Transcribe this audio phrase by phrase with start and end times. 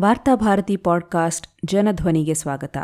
[0.00, 2.76] Varthabharati podcast ಜನಧ್ವನಿಗೆ ಸ್ವಾಗತ.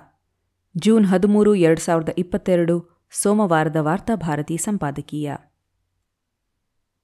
[0.77, 5.33] June ಹದಿಮೂರು, ಎರಡು ಸಾವಿರದ ಇಪ್ಪತ್ತೆರಡು, ಸೋಮವಾರದ ವಾರ್ತಾಭಾರತಿ ಸಂಪಾದಕೀಯ.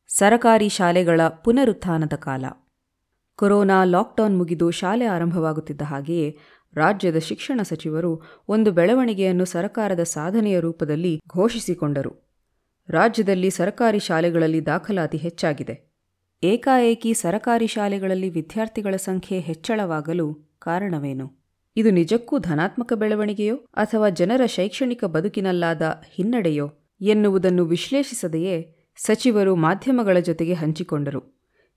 [0.08, 2.44] ಸರಕಾರಿ ಶಾಲೆಗಳ ಪುನರುತ್ಥಾನದ ಕಾಲ.
[3.36, 6.38] ಕೊರೋನಾ ಲಾಕ್ಡೌನ್ ಮುಗಿದು ಶಾಲೆ ಆರಂಭವಾಗುತ್ತಿದ್ದ ಹಾಗೆಯೇ
[6.74, 12.32] ರಾಜ್ಯದ ಶಿಕ್ಷಣ ಸಚಿವರು ಒಂದು ಬೆಳವಣಿಗೆಯನ್ನು ಸರಕಾರದ ಸಾಧನೆಯ ರೂಪದಲ್ಲಿ ಘೋಷಿಸಿಕೊಂಡರು.
[12.88, 15.87] ರಾಜ್ಯದಲ್ಲಿ ಸರಕಾರಿ ಶಾಲೆಗಳಲ್ಲಿ ದಾಖಲಾತಿ ಹೆಚ್ಚಾಗಿದೆ.
[16.42, 21.26] ಏಕಾಏಕಿ ಸರಕಾರಿ ಶಾಲೆಗಳಲ್ಲಿ ವಿದ್ಯಾರ್ಥಿಗಳ ಸಂಖ್ಯೆ ಹೆಚ್ಚಳವಾಗಲು ಕಾರಣವೇನು?
[21.76, 25.82] ಇದು ನಿಜಕ್ಕೂ ಧನಾತ್ಮಕ ಬೆಳವಣಿಗೆಯೋ ಅಥವಾ ಜನರ ಶೈಕ್ಷಣಿಕ ಬದುಕಿನಲ್ಲಾದ
[26.14, 26.66] ಹಿನ್ನಡೆಯೋ
[27.00, 28.56] ಎನ್ನುವುದನ್ನು ವಿಶ್ಲೇಷಿಸದೆಯೇ
[28.96, 31.20] ಸಚಿವರು ಮಾಧ್ಯಮಗಳ ಜೊತೆಗೆ ಹಂಚಿಕೊಂಡರು.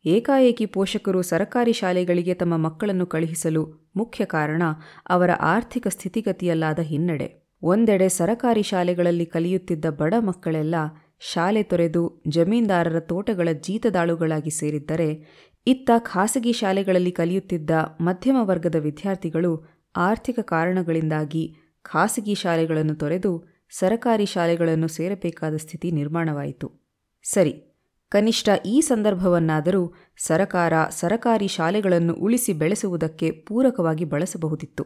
[0.05, 4.63] ಏಕಾಏಕಿ ಪೋಷಕರು ಸರಕಾರಿ ಶಾಲೆಗಳಿಗೆ ತಮ್ಮ ಮಕ್ಕಳನ್ನು ಕಳುಹಿಸಲು ಮುಖ್ಯ ಕಾರಣ
[5.09, 7.57] ಅವರ ಆರ್ಥಿಕ ಸ್ಥಿತಿಗತಿಯಲ್ಲಾದ ಹಿನ್ನಡೆ.
[7.63, 10.75] ಒಂದೆಡೆ ಸರಕಾರಿ ಶಾಲೆಗಳಲ್ಲಿ ಕಲಿಯುತ್ತಿದ್ದ ಬಡ ಮಕ್ಕಳೆಲ್ಲ
[11.21, 15.09] ಶಾಲೆ ತೊರೆದು ಜಮೀನ್ದಾರರ ತೋಟಗಳ ಜೀತದಾಳುಗಳಾಗಿ ಸೇರಿದ್ದರೆ,
[15.67, 17.71] ಇತ್ತ ಖಾಸಗಿ ಶಾಲೆಗಳಲ್ಲಿ ಕಲಿಯುತ್ತಿದ್ದ
[18.02, 19.52] ಮಧ್ಯಮ ವರ್ಗದ ವಿದ್ಯಾರ್ಥಿಗಳು
[19.95, 23.31] ಆರ್ಥಿಕ ಕಾರಣಗಳಿಂದಾಗಿ ಖಾಸಗಿ ಶಾಲೆಗಳನ್ನು ತೊರೆದು
[23.69, 26.67] ಸರಕಾರಿ ಶಾಲೆಗಳನ್ನು ಸೇರಬೇಕಾದ ಸ್ಥಿತಿ ನಿರ್ಮಾಣವಾಯಿತು.
[27.23, 27.53] ಸರಿ,
[28.09, 34.86] ಕನಿಷ್ಠ ಈ ಸಂದರ್ಭವನ್ನಾದರೂ ಸರಕಾರ ಸರಕಾರಿ ಶಾಲೆಗಳನ್ನು ಉಳಿಸಿ ಬೆಳೆಸುವುದಕ್ಕೆ ಪೂರಕವಾಗಿ ಬಳಸಬಹುದಿತ್ತು.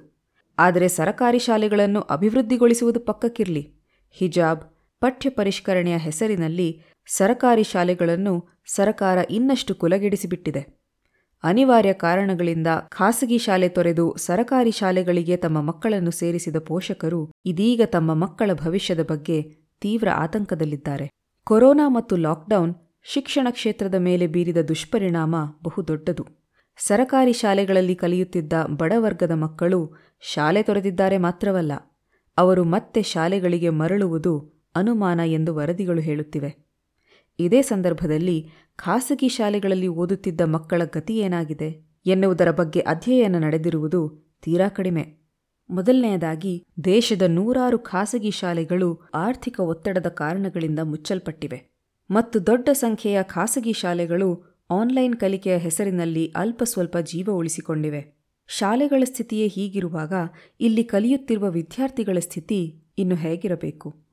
[0.58, 3.64] ಆದರೆ ಸರಕಾರಿ ಶಾಲೆಗಳನ್ನು ಅಭಿವೃದ್ಧಿಗೊಳಿಸುವುದು ಪಕ್ಕಕ್ಕಿರಲಿ.
[4.12, 6.70] ಹಿಜಾಬ್ ಪಠ್ಯ ಪರಿಷ್ಕರಣೆಯ ಹೆಸರಿನಲ್ಲಿ
[7.08, 8.34] ಸರಕಾರಿ ಶಾಲೆಗಳನ್ನು
[8.66, 10.62] ಸರಕಾರ ಇನ್ನಷ್ಟು ಕುಲಗೆಡಿಸಿಬಿಟ್ಟಿದೆ.
[11.44, 19.04] ಅನಿವಾರ್ಯ ಕಾರಣಗಳಿಂದ ಖಾಸಗಿ ಶಾಲೆ ತೊರೆದು ಸರಕಾರಿ ಶಾಲೆಗಳಿಗೆ ತಮ್ಮ ಮಕ್ಕಳನ್ನು ಸೇರಿಸಿದ ಪೋಷಕರು ಇದೀಗ ತಮ್ಮ ಮಕ್ಕಳ ಭವಿಷ್ಯದ
[19.04, 19.38] ಬಗ್ಗೆ
[19.82, 21.06] ತೀವ್ರ ಆತಂಕದಲ್ಲಿದ್ದಾರೆ.
[21.48, 22.74] ಕೊರೋನಾ ಮತ್ತು ಲಾಕ್ಡೌನ್
[23.04, 26.24] ಶಿಕ್ಷಣ ಕ್ಷೇತ್ರದ ಮೇಲೆ ಬೀರಿದ ದುಷ್ಪರಿಣಾಮ ಬಹುದೊಡ್ಡದು.
[26.80, 29.80] ಸರಕಾರಿ ಶಾಲೆಗಳಲ್ಲಿ ಕಲಿಯುತ್ತಿದ್ದ ಬಡವರ್ಗದ ಮಕ್ಕಳು
[30.24, 31.74] ಶಾಲೆ ತೊರೆದಿದ್ದಾರೆ ಮಾತ್ರವಲ್ಲ,
[32.38, 34.34] ಅವರು ಮತ್ತೆ ಶಾಲೆಗಳಿಗೆ ಮರಳುವುದು
[34.76, 36.66] ಅನುಮಾನ ಎಂದು ವರದಿಗಳು ಹೇಳುತ್ತಿವೆ.
[37.40, 45.26] ಇದೇ ಸಂದರ್ಭದಲ್ಲಿ ಖಾಸಗಿ ಶಾಲೆಗಳಲ್ಲಿ ಓದುತ್ತಿದ್ದ ಮಕ್ಕಳ ಗತಿ ಏನಾಗಿದೆ ಎನ್ನುವುದರ ಬಗ್ಗೆ ಅಧ್ಯಯನ ನಡೆದಿರುವುದು ತೀರಾ ಕಡಿಮೆ.
[45.70, 51.70] ಮೊದಲನೆಯದಾಗಿ, ದೇಶದ ನೂರಾರು ಖಾಸಗಿ ಶಾಲೆಗಳು ಆರ್ಥಿಕ ಒತ್ತಡದ ಕಾರಣಗಳಿಂದ ಮುಚ್ಚಲ್ಪಟ್ಟಿವೆ
[52.12, 58.16] ಮತ್ತು ದೊಡ್ಡ ಸಂಖ್ಯೆಯ ಖಾಸಗಿ ಶಾಲೆಗಳು ಆನ್ಲೈನ್ ಕಲಿಕೆಯ ಹೆಸರಿನಲ್ಲಿ ಅಲ್ಪ ಸ್ವಲ್ಪ ಜೀವ ಉಳಿಸಿಕೊಂಡಿವೆ.
[58.48, 60.14] ಶಾಲೆಗಳ ಸ್ಥಿತಿಯೇ ಹೀಗಿರುವಾಗ
[60.60, 64.05] ಇಲ್ಲಿ ಕಲಿಯುತ್ತಿರುವ ವಿದ್ಯಾರ್ಥಿಗಳ ಸ್ಥಿತಿ ಇನ್ನು ಹೇಗಿರಬೇಕು?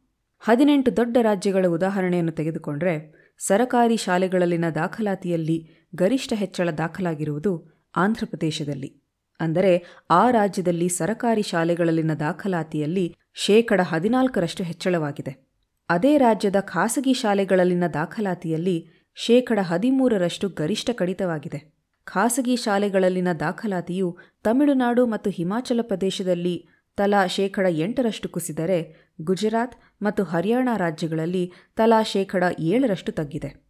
[0.44, 9.02] ಹದಿನೆಂಟು ದೊಡ್ಡ ರಾಜ್ಯಗಳ ಉದಾಹರಣೆಯನ್ನು ತೆಗೆದುಕೊಂಡರೆ, ಸರಕಾರಿ ಶಾಲೆಗಳಲ್ಲಿನ ದಾಖಲಾತಿಯಲ್ಲಿ ಗರಿಷ್ಠ ಹೆಚ್ಚಳ ದಾಖಲಾಗಿರುವುದು ಆಂಧ್ರಪ್ರದೇಶದಲ್ಲಿ.
[9.40, 15.48] ಅಂದರೆ, ಆ ರಾಜ್ಯದಲ್ಲಿ ಸರಕಾರಿ ಶಾಲೆಗಳಲ್ಲಿನ ದಾಖಲಾತಿಯಲ್ಲಿ ಶೇಕಡ ಹದಿನಾಲ್ಕರಷ್ಟು ಹೆಚ್ಚಳವಾಗಿದೆ.
[15.88, 21.72] ಅದೇ ರಾಜ್ಯದ ಖಾಸಗಿ ಶಾಲೆಗಳಲ್ಲಿನ ದಾಖಲಾತಿಯಲ್ಲಿ ಶೇಕಡ ಹದಿಮೂರರಷ್ಟು ಗರಿಷ್ಠ ಕಡಿತವಾಗಿದೆ.
[22.04, 26.66] ಖಾಸಗಿ ಶಾಲೆಗಳಲ್ಲಿನ ದಾಖಲಾತಿಯು ತಮಿಳುನಾಡು ಮತ್ತು ಹಿಮಾಚಲ ಪ್ರದೇಶದಲ್ಲಿ
[26.96, 33.64] ತಲಾ ಶೇಕಡ ಎಂಟರಷ್ಟು ಕುಸಿದರೆ ಗುಜರಾತ್ ಮತ್ತು ಹರಿಯಾಣ ರಾಜ್ಯಗಳಲ್ಲಿ ತಲಾ ಶೇಕಡ ಏಳರಷ್ಟು ತಗ್ಗಿದೆ.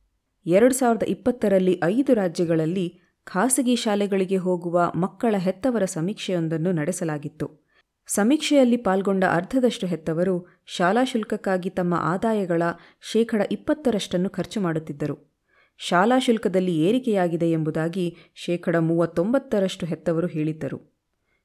[0.46, 7.66] ಎರಡು ಸಾವಿರದ ಇಪ್ಪತ್ತರಲ್ಲಿ ಐದು ರಾಜ್ಯಗಳಲ್ಲಿ ಖಾಸಗಿ ಶಾಲೆಗಳಿಗೆ ಹೋಗುವ ಮಕ್ಕಳ ಹೆತ್ತವರ ಸಮೀಕ್ಷೆಯೊಂದನ್ನು ನಡೆಸಲಾಗಿತ್ತು.
[8.06, 12.62] ಸಮೀಕ್ಷೆಯಲ್ಲಿ ಪಾಲ್ಗೊಂಡ ಅರ್ಧದಷ್ಟು ಹೆತ್ತವರು ಶಾಲಾ ಶುಲ್ಕಕ್ಕಾಗಿ ತಮ್ಮ ಆದಾಯಗಳ
[13.12, 15.32] ಶೇಕಡ ಇಪ್ಪತ್ತರಷ್ಟನ್ನು ಖರ್ಚು ಮಾಡುತ್ತಿದ್ದರು.
[15.78, 20.91] ಶಾಲಾ ಶುಲ್ಕದಲ್ಲಿ ಏರಿಕೆಯಾಗಿದೆ ಎಂಬುದಾಗಿ ಶೇಕಡ ಮೂವತ್ತೊಂಬತ್ತರಷ್ಟು ಹೆತ್ತವರು ಹೇಳಿದ್ದರು.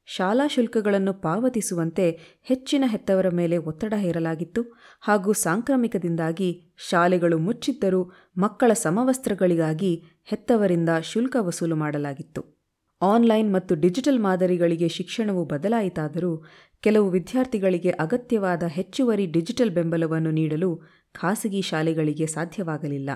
[0.09, 4.61] ಶಾಲಾ ಶುಲ್ಕಗಳನ್ನು ಪಾವತಿಸುವಂತೆ ಹೆಚ್ಚಿನ ಹೆತ್ತವರ ಮೇಲೆ ಒತ್ತಡ ಹೇರಲಾಗಿತ್ತು
[5.01, 12.57] ಹಾಗೂ ಸಾಂಕ್ರಾಮಿಕದಿಂದಾಗಿ ಶಾಲೆಗಳು ಮುಚ್ಚಿದ್ದರೂ ಮಕ್ಕಳ ಸಮವಸ್ತ್ರಗಳಿಗಾಗಿ ಹೆತ್ತವರಿಂದ ಶುಲ್ಕ ವಸೂಲು ಮಾಡಲಾಗಿತ್ತು.
[13.01, 16.43] ಆನ್ಲೈನ್ ಮತ್ತು ಡಿಜಿಟಲ್ ಮಾದರಿಗಳಿಗೆ ಶಿಕ್ಷಣವು ಬದಲಾಯಿತಾದರೂ
[16.81, 20.81] ಕೆಲವು ವಿದ್ಯಾರ್ಥಿಗಳಿಗೆ ಅಗತ್ಯವಾದ ಹೆಚ್ಚುವರಿ ಡಿಜಿಟಲ್ ಬೆಂಬಲವನ್ನು ನೀಡಲು
[21.13, 23.09] ಖಾಸಗಿ ಶಾಲೆಗಳಿಗೆ ಸಾಧ್ಯವಾಗಲಿಲ್ಲ.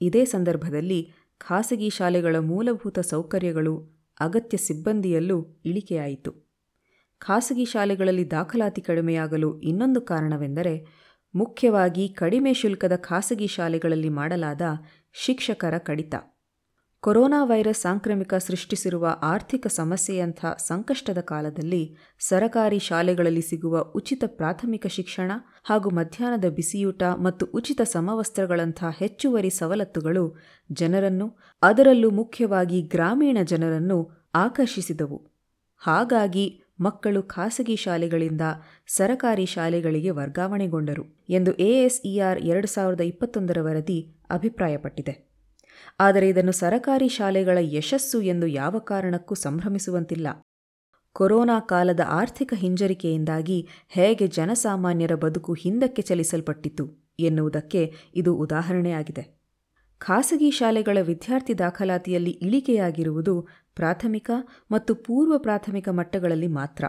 [0.00, 6.50] ಇದೇ ಸಂದರ್ಭದಲ್ಲಿ ಖಾಸಗಿ ಶಾಲೆಗಳ ಮೂಲಭೂತ ಸೌಕರ್ಯಗಳು ಅಗತ್ಯ ಸಿಬ್ಬಂದಿಯಲ್ಲೂ ಇಳಿಕೆಯಾಯಿತು.
[7.18, 10.86] ಖಾಸಗಿ ಶಾಲೆಗಳಲ್ಲಿ ದಾಖಲಾತಿ ಕಡಿಮೆಯಾಗಲು ಇನ್ನೊಂದು ಕಾರಣವೆಂದರೆ,
[11.34, 14.62] ಮುಖ್ಯವಾಗಿ ಕಡಿಮೆ ಶುಲ್ಕದ ಖಾಸಗಿ ಶಾಲೆಗಳಲ್ಲಿ ಮಾಡಲಾದ
[15.12, 16.14] ಶಿಕ್ಷಕರ ಕಡಿತ.
[17.02, 25.30] ಕೊರೋನಾ ವೈರಸ್ ಸಾಂಕ್ರಾಮಿಕ ಸೃಷ್ಟಿಸಿರುವ ಆರ್ಥಿಕ ಸಮಸ್ಯೆಯಂಥ ಸಂಕಷ್ಟದ ಕಾಲದಲ್ಲಿ ಸರಕಾರಿ ಶಾಲೆಗಳಲ್ಲಿ ಸಿಗುವ ಉಚಿತ ಪ್ರಾಥಮಿಕ ಶಿಕ್ಷಣ
[25.64, 30.36] ಹಾಗೂ ಮಧ್ಯಾಹ್ನದ ಬಿಸಿಯೂಟ ಮತ್ತು ಉಚಿತ ಸಮವಸ್ತ್ರಗಳಂಥ ಹೆಚ್ಚುವರಿ ಸವಲತ್ತುಗಳು
[30.72, 35.30] ಜನರನ್ನು, ಅದರಲ್ಲೂ ಮುಖ್ಯವಾಗಿ ಗ್ರಾಮೀಣ ಜನರನ್ನು ಆಕರ್ಷಿಸಿದವು.
[35.78, 38.40] ಹಾಗಾಗಿ ಮಕ್ಕಳು ಖಾಸಗಿ ಶಾಲೆಗಳಿಂದ
[38.86, 45.29] ಸರಕಾರಿ ಶಾಲೆಗಳಿಗೆ ವರ್ಗಾವಣೆಗೊಂಡರು ಎಂದು ಎಎಸ್ಇಆರ್ ಎರಡು ಸಾವಿರದ ಇಪ್ಪತ್ತೊಂದರ ವರದಿ ಅಭಿಪ್ರಾಯಪಟ್ಟಿದೆ.
[46.00, 50.28] ಆದರೆ ಇದನ್ನು ಸರಕಾರಿ ಶಾಲೆಗಳ ಯಶಸ್ಸು ಎಂದು ಯಾವ ಕಾರಣಕ್ಕೂ ಸಂಭ್ರಮಿಸುವಂತಿಲ್ಲ.
[51.12, 59.40] ಕೊರೋನಾ ಕಾಲದ ಆರ್ಥಿಕ ಹಿಂಜರಿಕೆಯಿಂದಾಗಿ ಹೇಗೆ ಜನಸಾಮಾನ್ಯರ ಬದುಕು ಹಿಂದಕ್ಕೆ ಚಲಿಸಲ್ಪಟ್ಟಿತು ಎನ್ನುವುದಕ್ಕೆ ಇದು ಉದಾಹರಣೆಯಾಗಿದೆ.
[59.98, 64.30] ಖಾಸಗಿ ಶಾಲೆಗಳ ವಿದ್ಯಾರ್ಥಿ ದಾಖಲಾತಿಯಲ್ಲಿ ಇಳಿಕೆಯಾಗಿರುವುದು ಪ್ರಾಥಮಿಕ
[64.70, 66.84] ಮತ್ತು ಪೂರ್ವ ಪ್ರಾಥಮಿಕ ಮಟ್ಟಗಳಲ್ಲಿ ಮಾತ್ರ.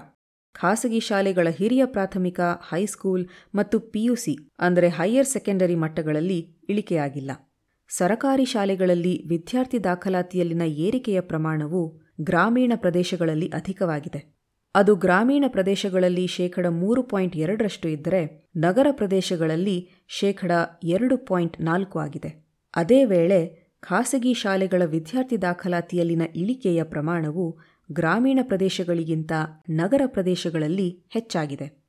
[0.59, 2.39] ಖಾಸಗಿ ಶಾಲೆಗಳ ಹಿರಿಯ ಪ್ರಾಥಮಿಕ,
[2.69, 6.39] ಹೈಸ್ಕೂಲ್ ಮತ್ತು ಪಿಯುಸಿ, ಅಂದರೆ ಹೈಯರ್ ಸೆಕೆಂಡರಿ ಮಟ್ಟಗಳಲ್ಲಿ
[6.69, 7.50] ಇಳಿಕೆಯಾಗಿಲ್ಲ.
[7.97, 14.41] ಸರಕಾರಿ ಶಾಲೆಗಳಲ್ಲಿ ವಿದ್ಯಾರ್ಥಿ ದಾಖಲಾತಿಯಲ್ಲಿನ ಏರಿಕೆಯ ಪ್ರಮಾಣವು ಗ್ರಾಮೀಣ ಪ್ರದೇಶಗಳಲ್ಲಿ ಅಧಿಕವಾಗಿದೆ.
[14.75, 20.51] ಅದು ಗ್ರಾಮೀಣ ಪ್ರದೇಶಗಳಲ್ಲಿ ಶೇಕಡ ಮೂರು ಪಾಯಿಂಟ್ ಎರಡರಷ್ಟು ಇದ್ದರೆ ನಗರ ಪ್ರದೇಶಗಳಲ್ಲಿ ಶೇಕಡ
[20.83, 22.47] ಎರಡು ಪಾಯಿಂಟ್ ನಾಲ್ಕು ಆಗಿದೆ.
[22.75, 27.59] ಅದೇ ವೇಳೆ ಖಾಸಗಿ ಶಾಲೆಗಳ ವಿದ್ಯಾರ್ಥಿ ದಾಖಲಾತಿಯಲ್ಲಿನ ಇಳಿಕೆಯ ಪ್ರಮಾಣವು
[27.91, 29.31] ಗ್ರಾಮೀಣ ಪ್ರದೇಶಗಳಿಗಿಂತ
[29.69, 31.80] ನಗರ ಪ್ರದೇಶಗಳಲ್ಲಿ ಹೆಚ್ಚಾಗಿದೆ.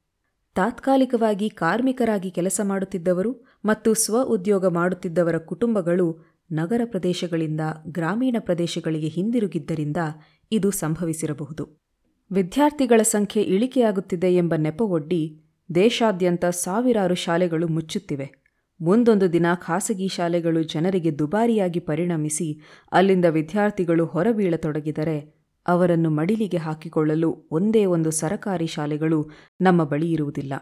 [0.54, 6.18] ತಾತ್ಕಾಲಿಕವಾಗಿ ಕಾರ್ಮಿಕರಾಗಿ ಕೆಲಸ ಮಾಡುತ್ತಿದ್ದವರು ಮತ್ತು ಸ್ವ ಉದ್ಯೋಗ ಮಾಡುತ್ತಿದ್ದವರ ಕುಟುಂಬಗಳು
[6.52, 9.96] ನಗರ ಪ್ರದೇಶಗಳಿಂದ ಗ್ರಾಮೀಣ ಪ್ರದೇಶಗಳಿಗೆ ಹಿಂದಿರುಗಿದ್ದರಿಂದ
[10.52, 11.80] ಇದು ಸಂಭವಿಸಿರಬಹುದು.
[12.32, 15.40] ವಿದ್ಯಾರ್ಥಿಗಳ ಸಂಖ್ಯೆ ಇಳಿಕೆಯಾಗುತ್ತಿದೆ ಎಂಬ ನೆಪವೊಡ್ಡಿ
[15.74, 18.42] ದೇಶಾದ್ಯಂತ ಸಾವಿರಾರು ಶಾಲೆಗಳು ಮುಚ್ಚುತ್ತಿವೆ.
[18.80, 22.60] ಮುಂದೊಂದು ದಿನ ಖಾಸಗಿ ಶಾಲೆಗಳು ಜನರಿಗೆ ದುಬಾರಿಯಾಗಿ ಪರಿಣಮಿಸಿ
[22.92, 29.30] ಅಲ್ಲಿಂದ ವಿದ್ಯಾರ್ಥಿಗಳು ಹೊರಬೀಳತೊಡಗಿದರೆ ಅವರನ್ನು ಮಡಿಲಿಗೆ ಹಾಕಿಕೊಳ್ಳಲು ಒಂದೇ ಒಂದು ಸರಕಾರಿ ಶಾಲೆಗಳು
[29.60, 30.52] ನಮ್ಮ ಬಳಿ ಇರುವುದಿಲ್ಲ.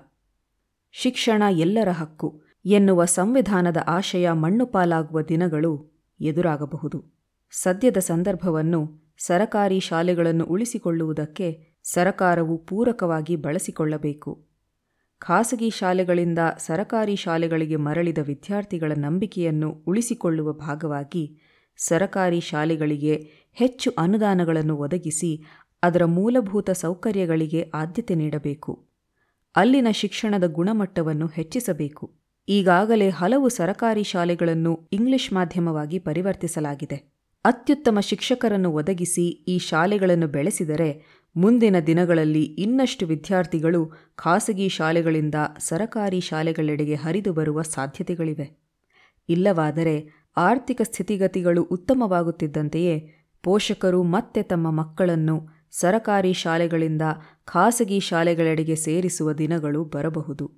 [0.93, 7.21] ಶಿಕ್ಷಣ ಎಲ್ಲರ ಹಕ್ಕು ಎನ್ನುವ ಸಂವಿಧಾನದ ಆಶಯ ಮಣ್ಣುಪಾಲಾಗುವ ದಿನಗಳು ಎದುರಾಗಬಹುದು.
[7.51, 14.47] ಸದ್ಯದ ಸಂದರ್ಭವನ್ನು ಸರಕಾರಿ ಶಾಲೆಗಳನ್ನು ಉಳಿಸಿಕೊಳ್ಳುವುದಕ್ಕೆ ಸರಕಾರವು ಪೂರಕವಾಗಿ ಬಳಸಿಕೊಳ್ಳಬೇಕು.
[15.19, 21.39] ಖಾಸಗಿ ಶಾಲೆಗಳಿಂದ ಸರಕಾರಿ ಶಾಲೆಗಳಿಗೆ ಮರಳಿದ ವಿದ್ಯಾರ್ಥಿಗಳ ನಂಬಿಕೆಯನ್ನು ಉಳಿಸಿಕೊಳ್ಳುವ ಭಾಗವಾಗಿ
[21.89, 23.15] ಸರಕಾರಿ ಶಾಲೆಗಳಿಗೆ
[23.53, 25.33] ಹೆಚ್ಚು ಅನುದಾನಗಳನ್ನು ಒದಗಿಸಿ
[25.83, 28.73] ಅದರ ಮೂಲಭೂತ ಸೌಕರ್ಯಗಳಿಗೆ ಆದ್ಯತೆ ನೀಡಬೇಕು.
[29.55, 32.05] ಅಲ್ಲಿನ ಶಿಕ್ಷಣದ ಗುಣಮಟ್ಟವನ್ನು ಹೆಚ್ಚಿಸಬೇಕು.
[32.49, 36.99] ಈಗಾಗಲೇ ಹಲವು ಸರಕಾರಿ ಶಾಲೆಗಳನ್ನು ಇಂಗ್ಲಿಷ್ ಮಾಧ್ಯಮವಾಗಿ ಪರಿವರ್ತಿಸಲಾಗಿದೆ.
[37.45, 40.91] ಅತ್ಯುತ್ತಮ ಶಿಕ್ಷಕರನ್ನು ಒದಗಿಸಿ ಈ ಶಾಲೆಗಳನ್ನು ಬೆಳೆಸಿದರೆ
[41.37, 43.81] ಮುಂದಿನ ದಿನಗಳಲ್ಲಿ ಇನ್ನಷ್ಟು ವಿದ್ಯಾರ್ಥಿಗಳು
[44.17, 48.47] ಖಾಸಗಿ ಶಾಲೆಗಳಿಂದ ಸರಕಾರಿ ಶಾಲೆಗಳೆಡೆಗೆ ಹರಿದು ಬರುವ ಸಾಧ್ಯತೆಗಳಿವೆ.
[49.29, 49.97] ಇಲ್ಲವಾದರೆ
[50.37, 53.09] ಆರ್ಥಿಕ ಸ್ಥಿತಿಗತಿಗಳು ಉತ್ತಮವಾಗುತ್ತಿದ್ದಂತೆಯೇ
[53.43, 57.03] ಪೋಷಕರು ಮತ್ತೆ ತಮ್ಮ ಮಕ್ಕಳನ್ನು ಸರಕಾರಿ ಶಾಲೆಗಳಿಂದ
[57.45, 60.53] ಖಾಸಗಿ ಶಾಲೆಗಳೆಡೆಗೆ ಸೇರಿಸುವ ದಿನಗಳು ಬರಬಹುದು.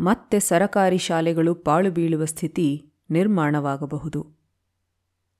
[0.00, 4.35] ಮತ್ತೆ ಸರಕಾರಿ ಶಾಲೆಗಳು ಪಾಳು ಬೀಳುವ ಸ್ಥಿತಿ ನಿರ್ಮಾಣವಾಗಬಹುದು.